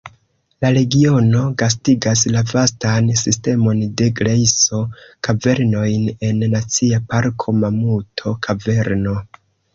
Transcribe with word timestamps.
La 0.63 0.69
regiono 0.75 1.41
gastigas 1.61 2.23
la 2.35 2.41
vastan 2.51 3.11
sistemon 3.25 3.83
de 4.01 4.07
grejso-kavernojn 4.21 6.09
en 6.31 6.43
Nacia 6.57 7.03
Parko 7.15 7.57
Mamuto-Kaverno. 7.61 9.17